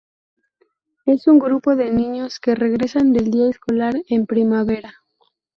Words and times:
Es 1.05 1.27
un 1.27 1.37
grupo 1.37 1.75
de 1.75 1.91
niños 1.91 2.39
que 2.39 2.55
regresan 2.55 3.13
del 3.13 3.29
día 3.29 3.47
escolar 3.47 3.93
en 4.09 4.25
primavera. 4.25 4.95